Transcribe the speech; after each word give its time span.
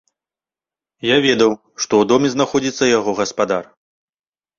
Я 1.07 1.17
ведаў, 1.25 1.51
што 1.81 1.93
ў 2.01 2.11
доме 2.11 2.27
знаходзіцца 2.35 2.89
яго 2.97 3.11
гаспадар. 3.21 3.63